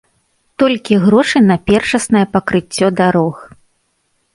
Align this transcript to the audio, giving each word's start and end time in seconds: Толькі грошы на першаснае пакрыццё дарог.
Толькі 0.63 0.97
грошы 1.03 1.37
на 1.51 1.57
першаснае 1.69 2.25
пакрыццё 2.39 2.87
дарог. 3.05 3.35